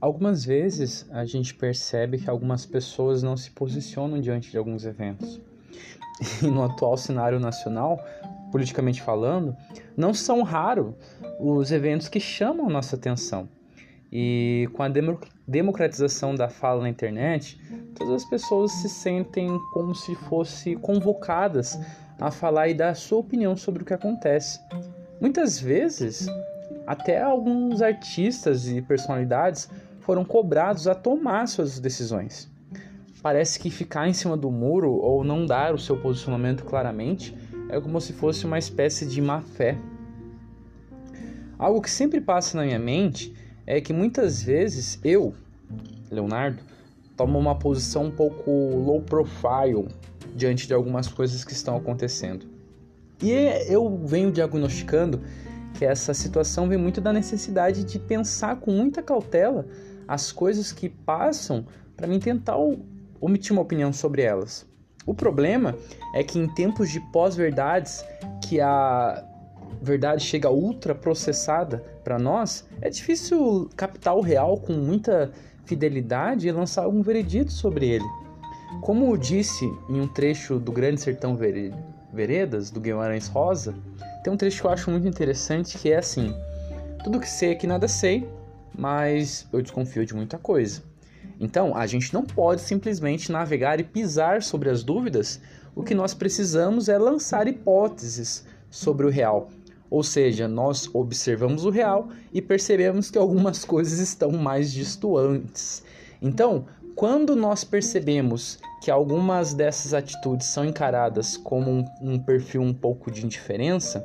Algumas 0.00 0.44
vezes 0.44 1.06
a 1.10 1.24
gente 1.24 1.54
percebe 1.54 2.18
que 2.18 2.28
algumas 2.28 2.66
pessoas 2.66 3.22
não 3.22 3.36
se 3.36 3.50
posicionam 3.50 4.20
diante 4.20 4.50
de 4.50 4.58
alguns 4.58 4.84
eventos. 4.84 5.40
E 6.42 6.46
no 6.46 6.62
atual 6.62 6.96
cenário 6.96 7.38
nacional, 7.38 8.02
politicamente 8.50 9.02
falando, 9.02 9.54
não 9.94 10.14
são 10.14 10.42
raros 10.42 10.94
os 11.38 11.70
eventos 11.70 12.08
que 12.08 12.18
chamam 12.18 12.70
nossa 12.70 12.96
atenção. 12.96 13.46
E 14.10 14.66
com 14.72 14.82
a 14.82 14.88
democratização 15.46 16.34
da 16.34 16.48
fala 16.48 16.80
na 16.80 16.88
internet, 16.88 17.60
todas 17.94 18.22
as 18.22 18.24
pessoas 18.24 18.72
se 18.72 18.88
sentem 18.88 19.58
como 19.74 19.94
se 19.94 20.14
fossem 20.14 20.78
convocadas 20.78 21.78
a 22.18 22.30
falar 22.30 22.68
e 22.68 22.74
dar 22.74 22.90
a 22.90 22.94
sua 22.94 23.18
opinião 23.18 23.54
sobre 23.56 23.82
o 23.82 23.86
que 23.86 23.92
acontece. 23.92 24.58
Muitas 25.20 25.60
vezes, 25.60 26.26
até 26.86 27.20
alguns 27.20 27.82
artistas 27.82 28.68
e 28.68 28.80
personalidades 28.80 29.68
foram 30.06 30.24
cobrados 30.24 30.86
a 30.86 30.94
tomar 30.94 31.48
suas 31.48 31.80
decisões. 31.80 32.48
Parece 33.20 33.58
que 33.58 33.68
ficar 33.68 34.08
em 34.08 34.12
cima 34.12 34.36
do 34.36 34.52
muro 34.52 34.92
ou 34.92 35.24
não 35.24 35.44
dar 35.44 35.74
o 35.74 35.78
seu 35.80 35.96
posicionamento 35.96 36.64
claramente 36.64 37.36
é 37.68 37.80
como 37.80 38.00
se 38.00 38.12
fosse 38.12 38.46
uma 38.46 38.56
espécie 38.56 39.04
de 39.04 39.20
má 39.20 39.40
fé. 39.40 39.76
Algo 41.58 41.82
que 41.82 41.90
sempre 41.90 42.20
passa 42.20 42.56
na 42.56 42.64
minha 42.64 42.78
mente 42.78 43.34
é 43.66 43.80
que 43.80 43.92
muitas 43.92 44.40
vezes 44.40 45.00
eu, 45.02 45.34
Leonardo, 46.08 46.62
tomo 47.16 47.36
uma 47.36 47.58
posição 47.58 48.04
um 48.04 48.10
pouco 48.12 48.48
low 48.48 49.02
profile 49.02 49.88
diante 50.36 50.68
de 50.68 50.74
algumas 50.74 51.08
coisas 51.08 51.42
que 51.42 51.52
estão 51.52 51.76
acontecendo. 51.76 52.46
E 53.20 53.32
eu 53.66 54.00
venho 54.04 54.30
diagnosticando 54.30 55.20
que 55.74 55.84
essa 55.84 56.14
situação 56.14 56.68
vem 56.68 56.78
muito 56.78 57.00
da 57.00 57.12
necessidade 57.12 57.82
de 57.82 57.98
pensar 57.98 58.54
com 58.60 58.70
muita 58.70 59.02
cautela 59.02 59.66
as 60.06 60.32
coisas 60.32 60.72
que 60.72 60.88
passam 60.88 61.66
para 61.96 62.06
mim 62.06 62.18
tentar 62.18 62.56
omitir 63.20 63.52
uma 63.52 63.62
opinião 63.62 63.92
sobre 63.92 64.22
elas. 64.22 64.66
O 65.06 65.14
problema 65.14 65.76
é 66.14 66.22
que 66.22 66.38
em 66.38 66.48
tempos 66.48 66.90
de 66.90 67.00
pós-verdades, 67.12 68.04
que 68.42 68.60
a 68.60 69.24
verdade 69.80 70.22
chega 70.22 70.50
ultra 70.50 70.94
processada 70.94 71.78
para 72.02 72.18
nós, 72.18 72.66
é 72.80 72.90
difícil 72.90 73.70
captar 73.76 74.16
o 74.16 74.20
real 74.20 74.58
com 74.58 74.72
muita 74.72 75.30
fidelidade 75.64 76.48
e 76.48 76.52
lançar 76.52 76.84
algum 76.84 77.02
veredito 77.02 77.52
sobre 77.52 77.88
ele. 77.88 78.04
Como 78.80 79.16
disse 79.16 79.64
em 79.88 80.00
um 80.00 80.08
trecho 80.08 80.58
do 80.58 80.72
Grande 80.72 81.00
Sertão 81.00 81.36
Veredas, 82.12 82.70
do 82.70 82.80
Guimarães 82.80 83.28
Rosa, 83.28 83.74
tem 84.22 84.32
um 84.32 84.36
trecho 84.36 84.60
que 84.60 84.66
eu 84.66 84.70
acho 84.70 84.90
muito 84.90 85.06
interessante 85.06 85.78
que 85.78 85.92
é 85.92 85.98
assim: 85.98 86.34
Tudo 87.04 87.20
que 87.20 87.28
sei 87.28 87.52
é 87.52 87.54
que 87.54 87.66
nada 87.66 87.86
sei, 87.86 88.28
mas 88.76 89.46
eu 89.52 89.62
desconfio 89.62 90.04
de 90.04 90.14
muita 90.14 90.38
coisa. 90.38 90.82
Então, 91.40 91.76
a 91.76 91.86
gente 91.86 92.12
não 92.14 92.24
pode 92.24 92.60
simplesmente 92.60 93.30
navegar 93.30 93.80
e 93.80 93.84
pisar 93.84 94.42
sobre 94.42 94.70
as 94.70 94.82
dúvidas. 94.82 95.40
O 95.74 95.82
que 95.82 95.94
nós 95.94 96.14
precisamos 96.14 96.88
é 96.88 96.98
lançar 96.98 97.46
hipóteses 97.46 98.44
sobre 98.70 99.06
o 99.06 99.10
real. 99.10 99.48
Ou 99.90 100.02
seja, 100.02 100.48
nós 100.48 100.88
observamos 100.92 101.64
o 101.64 101.70
real 101.70 102.08
e 102.32 102.42
percebemos 102.42 103.10
que 103.10 103.18
algumas 103.18 103.64
coisas 103.66 103.98
estão 103.98 104.32
mais 104.32 104.72
distantes. 104.72 105.82
Então, 106.20 106.66
quando 106.94 107.36
nós 107.36 107.62
percebemos 107.62 108.58
que 108.82 108.90
algumas 108.90 109.52
dessas 109.52 109.92
atitudes 109.92 110.46
são 110.46 110.64
encaradas 110.64 111.36
como 111.36 111.70
um, 111.70 111.84
um 112.00 112.18
perfil 112.18 112.62
um 112.62 112.72
pouco 112.72 113.10
de 113.10 113.24
indiferença, 113.24 114.04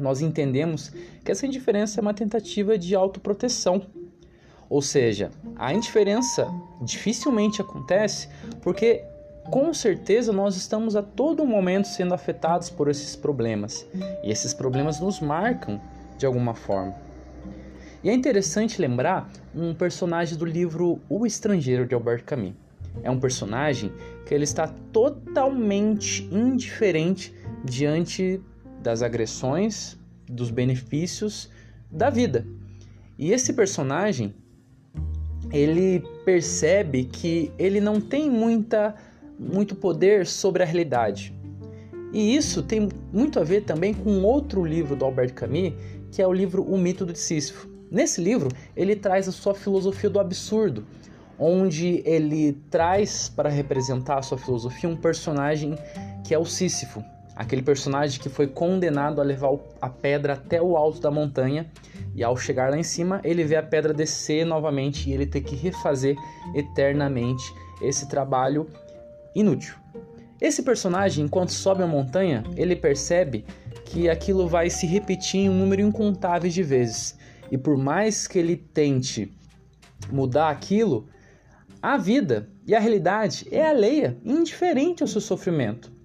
nós 0.00 0.20
entendemos 0.20 0.92
que 1.24 1.30
essa 1.30 1.46
indiferença 1.46 2.00
é 2.00 2.02
uma 2.02 2.14
tentativa 2.14 2.78
de 2.78 2.94
autoproteção. 2.94 3.82
Ou 4.70 4.82
seja, 4.82 5.30
a 5.56 5.72
indiferença 5.72 6.46
dificilmente 6.82 7.60
acontece 7.60 8.28
porque 8.60 9.02
com 9.50 9.72
certeza 9.72 10.32
nós 10.32 10.56
estamos 10.56 10.94
a 10.94 11.02
todo 11.02 11.46
momento 11.46 11.88
sendo 11.88 12.12
afetados 12.12 12.68
por 12.68 12.88
esses 12.88 13.16
problemas 13.16 13.86
e 14.22 14.30
esses 14.30 14.52
problemas 14.52 15.00
nos 15.00 15.20
marcam 15.20 15.80
de 16.18 16.26
alguma 16.26 16.54
forma. 16.54 16.94
E 18.04 18.10
é 18.10 18.12
interessante 18.12 18.80
lembrar 18.80 19.28
um 19.54 19.74
personagem 19.74 20.36
do 20.36 20.44
livro 20.44 21.00
O 21.08 21.26
Estrangeiro 21.26 21.86
de 21.86 21.94
Albert 21.94 22.24
Camus. 22.24 22.54
É 23.02 23.10
um 23.10 23.18
personagem 23.18 23.92
que 24.26 24.34
ele 24.34 24.44
está 24.44 24.68
totalmente 24.92 26.28
indiferente 26.30 27.34
diante 27.64 28.40
das 28.82 29.02
agressões, 29.02 29.97
dos 30.30 30.50
benefícios 30.50 31.50
da 31.90 32.10
vida. 32.10 32.46
E 33.18 33.32
esse 33.32 33.52
personagem, 33.52 34.34
ele 35.52 36.04
percebe 36.24 37.04
que 37.04 37.50
ele 37.58 37.80
não 37.80 38.00
tem 38.00 38.30
muita 38.30 38.94
muito 39.38 39.76
poder 39.76 40.26
sobre 40.26 40.62
a 40.62 40.66
realidade. 40.66 41.32
E 42.12 42.34
isso 42.34 42.62
tem 42.62 42.88
muito 43.12 43.38
a 43.38 43.44
ver 43.44 43.62
também 43.62 43.94
com 43.94 44.22
outro 44.22 44.64
livro 44.64 44.96
do 44.96 45.04
Albert 45.04 45.34
Camus, 45.34 45.74
que 46.10 46.20
é 46.20 46.26
o 46.26 46.32
livro 46.32 46.62
O 46.62 46.76
Mito 46.76 47.06
de 47.06 47.18
Sísifo. 47.18 47.68
Nesse 47.90 48.20
livro, 48.20 48.48
ele 48.76 48.96
traz 48.96 49.28
a 49.28 49.32
sua 49.32 49.54
filosofia 49.54 50.10
do 50.10 50.18
absurdo, 50.18 50.84
onde 51.38 52.02
ele 52.04 52.54
traz 52.70 53.28
para 53.28 53.48
representar 53.48 54.18
a 54.18 54.22
sua 54.22 54.38
filosofia 54.38 54.88
um 54.88 54.96
personagem 54.96 55.76
que 56.24 56.34
é 56.34 56.38
o 56.38 56.44
Sísifo, 56.44 57.02
aquele 57.38 57.62
personagem 57.62 58.20
que 58.20 58.28
foi 58.28 58.48
condenado 58.48 59.20
a 59.20 59.24
levar 59.24 59.56
a 59.80 59.88
pedra 59.88 60.32
até 60.32 60.60
o 60.60 60.76
alto 60.76 61.00
da 61.00 61.08
montanha 61.08 61.70
e 62.12 62.24
ao 62.24 62.36
chegar 62.36 62.68
lá 62.68 62.76
em 62.76 62.82
cima 62.82 63.20
ele 63.22 63.44
vê 63.44 63.54
a 63.54 63.62
pedra 63.62 63.94
descer 63.94 64.44
novamente 64.44 65.08
e 65.08 65.12
ele 65.12 65.24
ter 65.24 65.42
que 65.42 65.54
refazer 65.54 66.16
eternamente 66.52 67.44
esse 67.80 68.08
trabalho 68.08 68.68
inútil. 69.36 69.76
Esse 70.40 70.64
personagem, 70.64 71.24
enquanto 71.24 71.50
sobe 71.50 71.84
a 71.84 71.86
montanha, 71.86 72.42
ele 72.56 72.74
percebe 72.74 73.44
que 73.84 74.08
aquilo 74.08 74.48
vai 74.48 74.68
se 74.68 74.84
repetir 74.84 75.42
em 75.42 75.48
um 75.48 75.58
número 75.58 75.82
incontável 75.82 76.50
de 76.50 76.62
vezes. 76.64 77.16
E 77.52 77.56
por 77.56 77.76
mais 77.76 78.26
que 78.26 78.38
ele 78.38 78.56
tente 78.56 79.32
mudar 80.10 80.50
aquilo, 80.50 81.08
a 81.80 81.96
vida 81.96 82.48
e 82.66 82.74
a 82.74 82.80
realidade 82.80 83.46
é 83.52 83.64
alheia, 83.64 84.16
indiferente 84.24 85.04
ao 85.04 85.08
seu 85.08 85.20
sofrimento. 85.20 85.97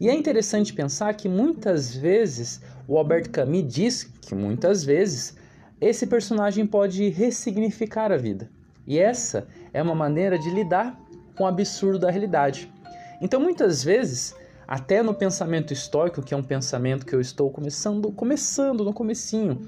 E 0.00 0.08
é 0.08 0.14
interessante 0.14 0.72
pensar 0.72 1.12
que 1.14 1.28
muitas 1.28 1.94
vezes 1.94 2.60
o 2.86 2.96
Albert 2.96 3.30
Camus 3.30 3.66
diz 3.66 4.04
que 4.04 4.34
muitas 4.34 4.84
vezes 4.84 5.36
esse 5.80 6.06
personagem 6.06 6.66
pode 6.66 7.08
ressignificar 7.08 8.12
a 8.12 8.16
vida. 8.16 8.48
E 8.86 8.98
essa 8.98 9.46
é 9.72 9.82
uma 9.82 9.94
maneira 9.94 10.38
de 10.38 10.50
lidar 10.50 10.98
com 11.36 11.44
o 11.44 11.46
absurdo 11.46 11.98
da 11.98 12.10
realidade. 12.10 12.72
Então, 13.20 13.40
muitas 13.40 13.82
vezes, 13.82 14.34
até 14.66 15.02
no 15.02 15.12
pensamento 15.12 15.72
estoico, 15.72 16.22
que 16.22 16.32
é 16.32 16.36
um 16.36 16.42
pensamento 16.42 17.04
que 17.04 17.14
eu 17.14 17.20
estou 17.20 17.50
começando, 17.50 18.10
começando 18.12 18.84
no 18.84 18.92
comecinho 18.92 19.60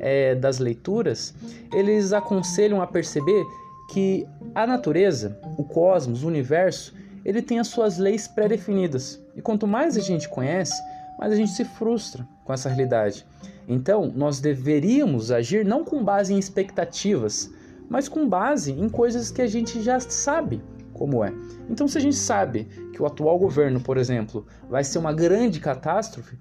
é, 0.00 0.34
das 0.34 0.58
leituras, 0.58 1.34
eles 1.72 2.12
aconselham 2.12 2.80
a 2.80 2.86
perceber 2.86 3.44
que 3.90 4.26
a 4.54 4.66
natureza, 4.66 5.38
o 5.58 5.64
cosmos, 5.64 6.24
o 6.24 6.26
universo, 6.26 6.94
ele 7.24 7.40
tem 7.40 7.58
as 7.58 7.68
suas 7.68 7.98
leis 7.98 8.28
pré-definidas. 8.28 9.20
E 9.34 9.40
quanto 9.40 9.66
mais 9.66 9.96
a 9.96 10.00
gente 10.00 10.28
conhece, 10.28 10.80
mais 11.18 11.32
a 11.32 11.36
gente 11.36 11.52
se 11.52 11.64
frustra 11.64 12.26
com 12.44 12.52
essa 12.52 12.68
realidade. 12.68 13.24
Então, 13.66 14.12
nós 14.14 14.40
deveríamos 14.40 15.30
agir 15.30 15.64
não 15.64 15.84
com 15.84 16.04
base 16.04 16.34
em 16.34 16.38
expectativas, 16.38 17.50
mas 17.88 18.08
com 18.08 18.28
base 18.28 18.72
em 18.72 18.88
coisas 18.88 19.30
que 19.30 19.40
a 19.40 19.46
gente 19.46 19.80
já 19.80 19.98
sabe 20.00 20.62
como 20.92 21.24
é. 21.24 21.32
Então, 21.68 21.88
se 21.88 21.98
a 21.98 22.00
gente 22.00 22.16
sabe 22.16 22.64
que 22.92 23.02
o 23.02 23.06
atual 23.06 23.38
governo, 23.38 23.80
por 23.80 23.96
exemplo, 23.96 24.46
vai 24.68 24.84
ser 24.84 24.98
uma 24.98 25.12
grande 25.12 25.60
catástrofe, 25.60 26.38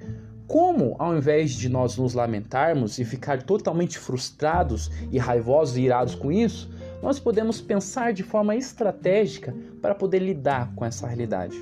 como, 0.48 0.96
ao 1.00 1.18
invés 1.18 1.52
de 1.52 1.70
nós 1.70 1.98
nos 1.98 2.14
lamentarmos 2.14 3.00
e 3.00 3.06
ficar 3.06 3.42
totalmente 3.42 3.98
frustrados 3.98 4.92
e 5.12 5.18
raivosos 5.18 5.78
e 5.78 5.82
irados 5.82 6.14
com 6.14 6.32
isso, 6.32 6.70
nós 7.04 7.20
podemos 7.20 7.60
pensar 7.60 8.14
de 8.14 8.24
forma 8.24 8.56
estratégica 8.56 9.54
para 9.82 9.94
poder 9.94 10.20
lidar 10.20 10.74
com 10.74 10.86
essa 10.86 11.06
realidade. 11.06 11.58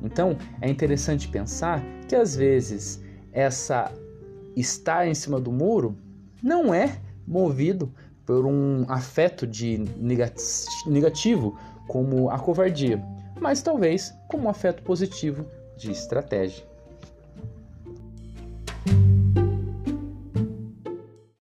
Então, 0.00 0.38
é 0.60 0.70
interessante 0.70 1.26
pensar 1.26 1.82
que 2.06 2.14
às 2.14 2.36
vezes 2.36 3.02
essa 3.32 3.92
estar 4.54 5.08
em 5.08 5.14
cima 5.14 5.40
do 5.40 5.50
muro 5.50 5.98
não 6.40 6.72
é 6.72 7.00
movido 7.26 7.92
por 8.24 8.46
um 8.46 8.86
afeto 8.88 9.44
de 9.44 9.84
negativo 10.86 11.58
como 11.88 12.30
a 12.30 12.38
covardia, 12.38 13.02
mas 13.40 13.60
talvez 13.60 14.14
como 14.28 14.44
um 14.44 14.48
afeto 14.48 14.84
positivo 14.84 15.44
de 15.76 15.90
estratégia. 15.90 16.64